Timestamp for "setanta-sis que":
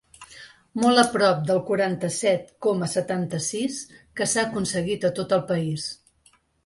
2.95-4.29